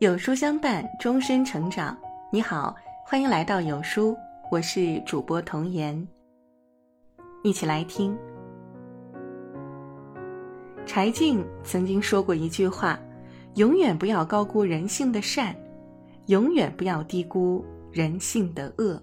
[0.00, 1.94] 有书相伴，终身成长。
[2.32, 4.16] 你好，欢迎来到有书，
[4.50, 6.08] 我是主播童言。
[7.44, 8.16] 一起来听。
[10.86, 12.98] 柴静曾经说过一句话
[13.56, 15.54] ：“永远不要高估人性的善，
[16.28, 17.62] 永远不要低估
[17.92, 18.98] 人性的恶。”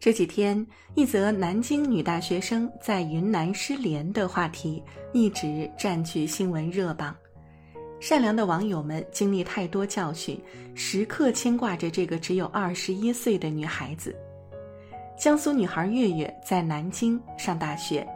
[0.00, 4.82] 这几天，一则南京女大学生在云南失联的话题
[5.12, 7.14] 一直占据新闻热榜。
[8.06, 10.38] 善良的网友们经历太多教训，
[10.74, 14.14] 时刻牵挂着这个只有二十一岁的女孩子。
[15.18, 18.06] 江苏女孩月月在南京上大学，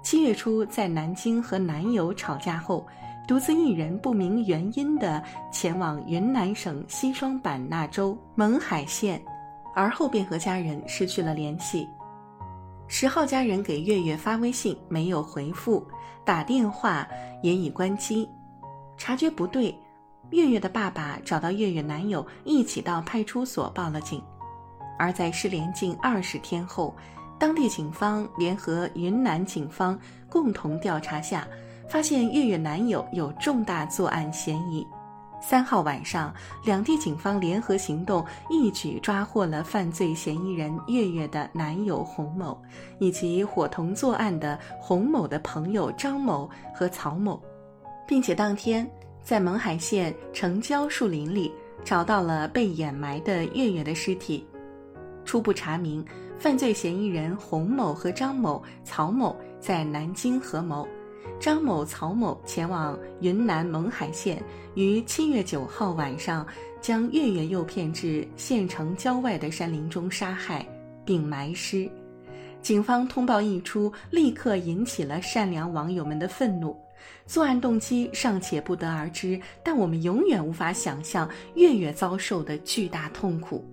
[0.00, 2.86] 七月初在南京和男友吵架后，
[3.26, 9.20] 独自一人不明原因的前往云南省西双版纳州勐海县，
[9.74, 11.88] 而后便和家人失去了联系。
[12.86, 15.84] 十号，家人给月月发微信没有回复，
[16.24, 17.04] 打电话
[17.42, 18.28] 也已关机。
[19.04, 19.76] 察觉不对，
[20.30, 24.22] 月月的爸爸找到月月男友，一起到派出所报了警。
[24.96, 26.94] 而在失联近二十天后，
[27.36, 29.98] 当地警方联合云南警方
[30.30, 31.44] 共同调查下，
[31.88, 34.86] 发现月月男友有重大作案嫌疑。
[35.40, 36.32] 三号晚上，
[36.64, 42.56] 两地警方联合行动，一举抓获了犯罪嫌疑人月月的男友洪某，
[43.00, 47.42] 以及伙同作案的洪某的朋友张某和曹某。
[48.12, 48.86] 并且当天
[49.22, 51.50] 在勐海县城郊树林里
[51.82, 54.46] 找到了被掩埋的月月的尸体。
[55.24, 56.04] 初步查明，
[56.38, 60.86] 犯罪嫌疑人洪某和张某、曹某在南京合谋，
[61.40, 64.42] 张某、曹某前往云南勐海县，
[64.74, 66.46] 于七月九号晚上
[66.82, 70.68] 将月月诱骗至县城郊外的山林中杀害，
[71.02, 71.90] 并埋尸。
[72.60, 76.76] 警方通报一出，立刻引起了善良网友们的愤怒。
[77.26, 83.64] 作案动机尚且不得而知，但我们永远无法想象月月遭受的巨大痛苦。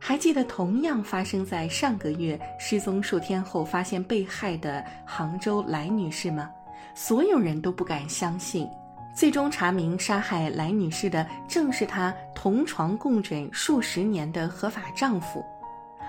[0.00, 6.48] 还记得同样发生在上个月失踪数天后发现被害的杭州来女士吗？
[6.94, 8.68] 所有人都不敢相信，
[9.16, 15.44] 最终查明杀害来女士的正是她同床共枕数十年的合法丈夫。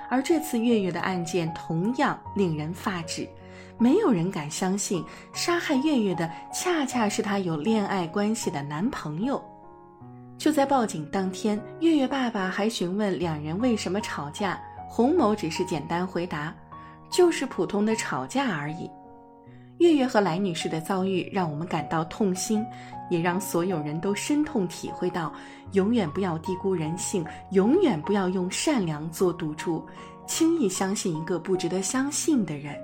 [0.10, 3.28] 而这次月月的案件同样令人发指。
[3.80, 9.42] 没有人敢相信，杀害月月的恰恰是她有恋爱关系的男朋友。
[10.38, 16.54] 就在报警当天，月月爸爸还询问两人为什么吵架，洪某只是简单回答
[17.10, 18.90] ：“就是普通的吵架而已。”
[19.80, 22.66] 月月和来女士的遭遇让我们感到痛心，
[23.10, 25.34] 也让所有人都深痛体会到：
[25.72, 29.86] 永远不要低估人性，永远不要用善良做赌注，
[30.28, 32.76] 轻易相信一个不值得相信的人。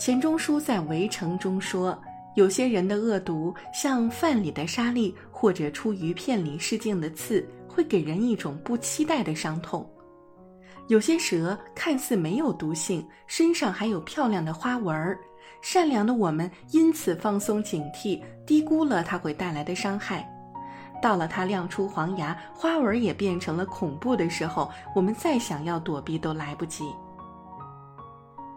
[0.00, 1.96] 钱钟书在《围城》中说
[2.34, 9.86] ：“有些人的恶毒，像饭里的沙粒，或者出鱼片里试镜的刺，会给人一种不期待的伤痛。
[10.88, 15.20] 有些蛇看似没有毒性，身上还有漂亮的花纹儿，
[15.60, 20.26] 善良的我们因此放松警惕，低估了它会带来的伤害。
[21.02, 26.84] 到了它亮出黄牙，花纹也变成了恐怖的时候，我们再想要躲避都来不及。”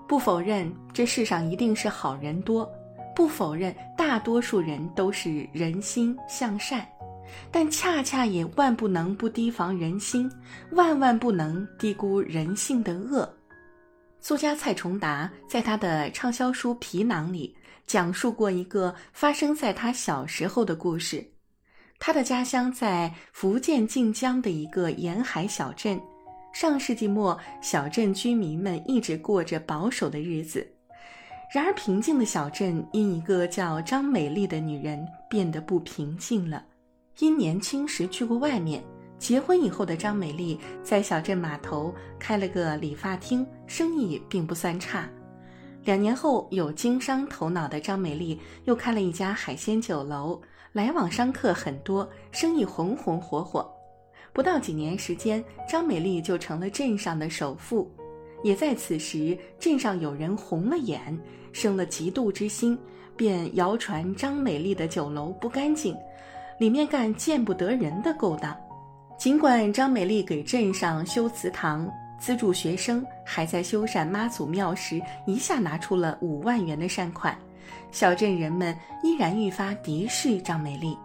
[0.07, 2.69] 不否认这世上一定是好人多，
[3.15, 6.85] 不否认大多数人都是人心向善，
[7.51, 10.29] 但恰恰也万不能不提防人心，
[10.71, 13.27] 万万不能低估人性的恶。
[14.19, 21.25] 作家蔡崇达在他的畅销书《皮囊》里讲述过一个发生在他小时候的故事。
[21.99, 25.99] 他的家乡在福建晋江的一个沿海小镇。
[26.53, 30.65] 上世纪末，小镇居民们一直过着保守的日子。
[31.51, 36.63] 然而，平静的小镇因一个叫张美丽的女人变得不平静了。
[37.17, 38.83] 因年轻时去过外面，
[39.17, 45.09] 结婚以后的张美丽在小镇码头开了个理发厅，生意并不算差。
[45.83, 50.39] 两年后，有经商头脑的张美丽又开了一家海鲜酒楼，
[50.71, 53.67] 来往商客很多，生意红红火火。
[54.33, 57.89] 不到几年时间，张美丽就成了镇上的首富。
[58.43, 61.17] 也在此时，镇上有人红了眼，
[61.53, 62.77] 生了嫉妒之心，
[63.15, 65.95] 便谣传张美丽的酒楼不干净，
[66.59, 68.53] 里面干见不得人的勾当。
[69.17, 71.89] 尽管张美丽给镇上修祠堂、
[72.19, 77.37] 资助学生，还在修缮妈祖庙时一下拿出了五万元的善款，
[77.91, 80.97] 小镇人们依然愈发敌视张美丽。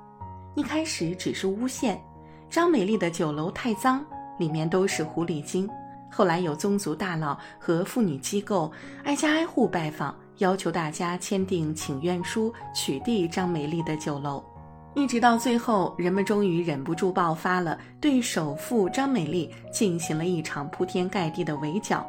[0.56, 2.00] 一开始只是诬陷。
[2.50, 4.04] 张美丽的酒楼太脏，
[4.38, 5.68] 里面都是狐狸精。
[6.10, 8.72] 后来有宗族大佬和妇女机构
[9.04, 14.42] 挨家挨户拜访，要求大家签订请愿书，取缔张美丽的酒楼。
[14.94, 22.04] 一直到最后，人们终于忍不住爆发了，对首富张美丽进行了一场铺天盖地的围剿。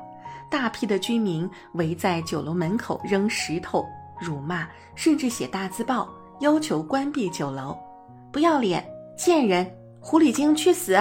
[0.49, 3.85] 大批的居民围在酒楼门口扔石头、
[4.19, 6.09] 辱骂，甚至写大字报
[6.39, 7.77] 要求关闭酒楼。
[8.31, 8.83] 不要脸、
[9.15, 9.69] 贱人、
[10.01, 10.97] 狐狸精，去死！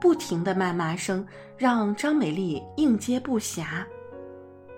[0.00, 1.26] 不停的谩骂声
[1.56, 3.84] 让张美丽应接不暇。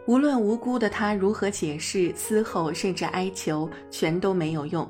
[0.06, 4.88] 无论无辜的她如何解释、嘶吼，甚至哀求，全都没有用。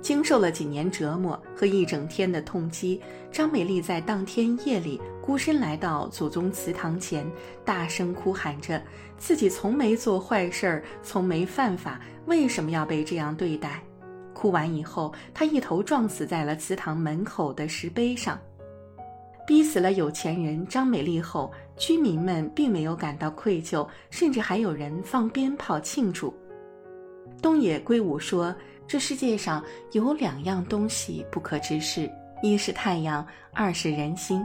[0.00, 3.00] 经受了几年折磨和一整天的痛击，
[3.30, 7.24] 张美丽在当天夜里孤身来到祖宗祠堂前，
[7.64, 8.82] 大声哭喊着
[9.16, 13.80] ：“自己从没做坏事儿，从没犯法，为什么要被这样对待？”
[14.42, 18.36] 哭完以后，他一头撞死在了祠堂门口的石碑上。
[19.46, 26.34] 逼死了有钱人张美丽后，居民们并没有感到愧疚，甚至还有人放鞭炮庆祝。
[27.40, 28.52] 东野圭吾说。
[28.84, 29.62] 这世界上
[29.92, 32.10] 有两样东西不可直视，
[32.42, 34.44] 一是太阳，二是人心。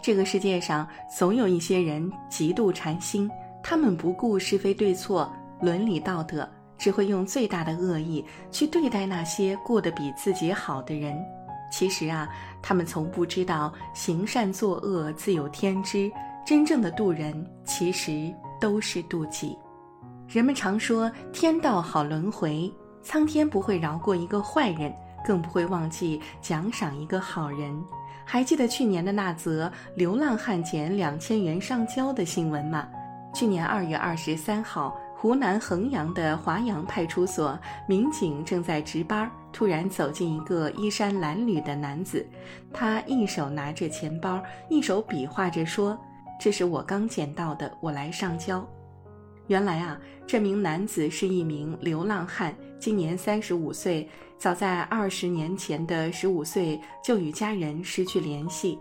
[0.00, 0.86] 这个世界上
[1.18, 3.28] 总有一些人极度馋心，
[3.62, 11.16] 他们不顾是非对错、伦理道德，只会用最大的恶意去对待那些过得比自己好的人。
[11.70, 12.28] 其实啊，
[12.62, 16.10] 他们从不知道行善作恶自有天知，
[16.46, 19.56] 真正的渡人其实都是渡己。
[20.28, 22.72] 人们常说天道好轮回。
[23.02, 24.92] 苍天不会饶过一个坏人，
[25.24, 27.72] 更不会忘记奖赏一个好人。
[28.24, 32.88] 还记得去年的那则流浪汉捡两千元上交的新闻吗？
[33.32, 37.58] 去年二月二十三号，湖南衡阳的华阳派出所
[37.88, 42.24] 民警正在值班，突然走进一个衣衫褴褛的男子，
[42.70, 45.98] 他一手拿着钱包，一手比划着说
[46.38, 48.64] ：“这是我刚捡到的，我来上交。”
[49.48, 54.06] 原来啊，这名男子是一名流浪汉，今年三十五岁。
[54.38, 58.78] 早在二十年前的十五岁就与家人失去联系。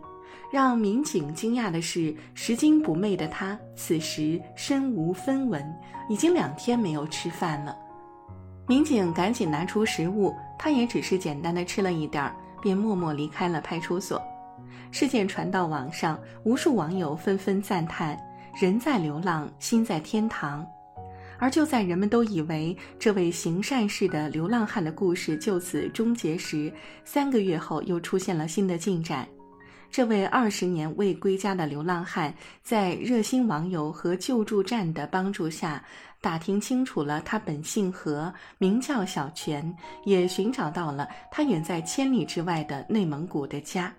[0.55, 5.61] 让民警惊讶的是，拾金不昧的他此时身无分文，
[6.07, 7.75] 已经两天没有吃饭了。
[8.65, 14.21] 民警赶紧拿出食物，他也只是简单的吃了一点儿，便默默离开了派出所。
[14.91, 18.17] 事件传到网上，无数网友纷纷赞叹。
[18.57, 20.65] 人在流浪，心在天堂。
[21.37, 26.71] 而就在人们都以为这位行善事的流浪汉的故事就此终结时，
[27.03, 29.27] 三个月后又出现了新的进展。
[29.95, 35.81] 这位二十年未归家的流浪汉，在热心网友和救助站的帮助下，
[36.19, 43.89] 打听清楚了他本姓何，名叫小泉，也寻找到了他远在千里之外的内蒙古的家。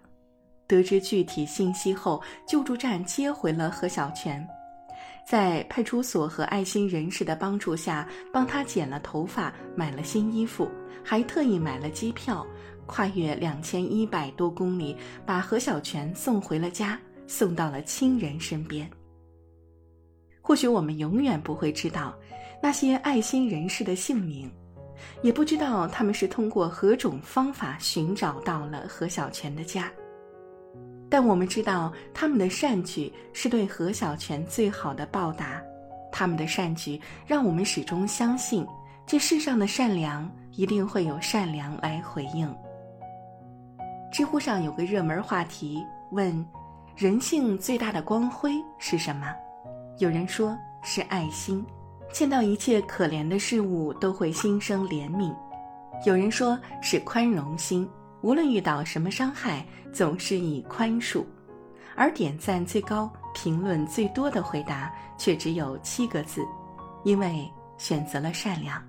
[0.67, 4.47] 得知具体信息后，救助站接回了何小泉，
[5.27, 10.71] 在派出所和爱心人士的帮助下，帮他剪了头发，买了新衣服，
[11.03, 12.47] 还特意买了机票，
[12.87, 14.97] 跨越两千一百多公里，
[15.27, 16.97] 把何小泉送回了家，
[17.27, 18.89] 送到了亲人身边。
[20.41, 22.17] 或许我们永远不会知道
[22.63, 24.49] 那些爱心人士的姓名，
[25.23, 29.91] 也不知道他们是通过何种方法寻找到了何小泉的家。
[31.17, 35.63] 但我们知道，他们的善举是对何小泉最好的报答。
[36.13, 38.67] 他们的善举让我们始终相信，
[39.07, 42.55] 这世上的善良一定会有善良来回应。
[44.13, 46.47] 知乎上有个热门话题问
[46.95, 49.35] ：“人性最大的光辉是什么？”
[49.97, 51.65] 有人说是爱心，
[52.13, 55.35] 见到一切可怜的事物都会心生怜悯；
[56.05, 57.89] 有人说是宽容心。
[58.27, 61.25] 无论遇到什么伤害，总是以宽恕，
[61.95, 66.45] 而点赞最高、评论最多的回答却只有七个字：
[67.05, 68.83] 因为选择了善良。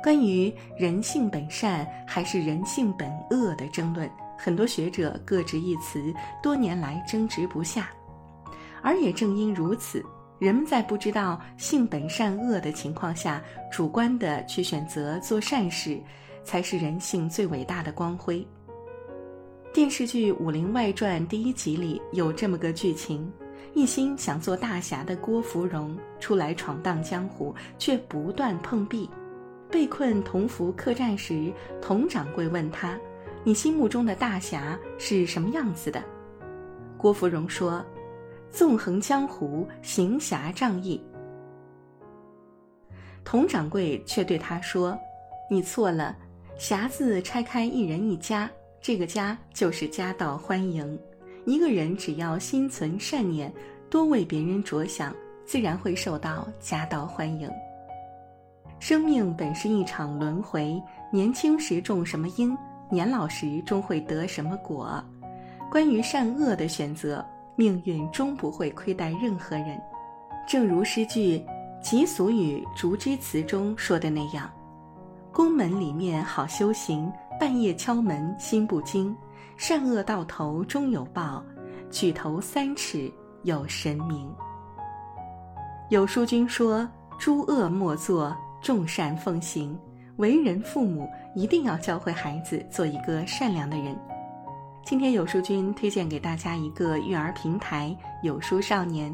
[0.00, 4.08] 关于人性本善还是人性本恶的争论，
[4.38, 7.90] 很多学者各执一词，多年来争执不下。
[8.80, 10.04] 而也正因如此，
[10.38, 16.00] 人们在不知道性本善恶的情况下，主观的去选择做善事。
[16.50, 18.44] 才是人性最伟大的光辉。
[19.72, 23.32] 电视剧《武林外传》第一集里有这么个剧情：
[23.72, 29.08] 一心想做大侠的郭芙蓉出来闯荡江湖，却不断碰壁。
[29.70, 32.98] 被困同福客栈时，佟掌柜问他
[33.46, 36.02] ：“你心目中的大侠是什么样子的？”
[36.98, 37.80] 郭芙蓉说
[38.50, 41.00] ：“纵横江湖，行侠仗义。”
[43.24, 44.98] 佟掌柜却对他说
[45.48, 46.16] ：“你错了。”
[46.60, 48.48] 匣子拆开，一人一家，
[48.82, 50.98] 这个家就是家道欢迎。
[51.46, 53.50] 一个人只要心存善念，
[53.88, 57.50] 多为别人着想，自然会受到家道欢迎。
[58.78, 60.78] 生命本是一场轮回，
[61.10, 62.54] 年轻时种什么因，
[62.90, 65.02] 年老时终会得什么果？
[65.70, 67.24] 关于善恶的选择，
[67.56, 69.80] 命运终不会亏待任何人。
[70.46, 71.38] 正如诗句
[71.80, 74.50] 《及俗语·竹枝词》中说的那样
[75.40, 79.16] ：“宫门里面好修行，半夜敲门心不惊。
[79.56, 81.42] 善恶到头终有报，
[81.90, 83.10] 举头三尺
[83.44, 84.30] 有神明。”
[85.88, 86.86] 有书君说
[87.18, 89.74] ：“诸恶莫作，众善奉行。
[90.16, 93.98] 为人父母一定要教会孩子做一个善良的人。”
[94.84, 99.10] 今天有书君推荐给大家一个育儿平台“有书少年”，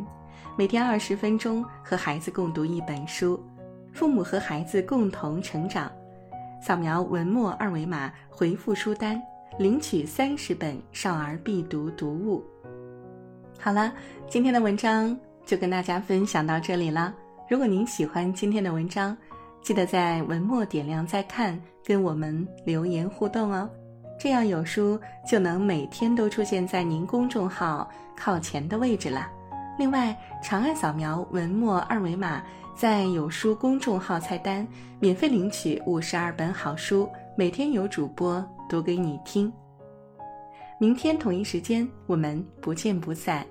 [0.59, 3.41] 每天二十分钟和孩子共读一本书，
[3.93, 5.89] 父母和孩子共同成长。
[6.67, 9.23] 扫描文末二维码回复书单，
[9.57, 12.45] 领取三十本少儿必读读物。
[13.57, 13.95] 好了，
[14.29, 15.17] 今天的文章。
[15.45, 17.15] 就跟大家分享到这里了。
[17.49, 19.17] 如果您喜欢今天的文章，
[19.63, 23.71] 记得在文末点亮再看，跟我们留言互动哦。
[24.19, 29.31] 这样有书就能每天都出现在您公众号靠前的位置了。
[29.79, 32.43] 另外，长按扫描文末二维码，
[32.75, 34.67] 在有书公众号菜单
[34.99, 39.53] 免费领取五十二本好书，每天有主播读给你听。
[40.79, 43.47] 明天同一时间，我们不见不散。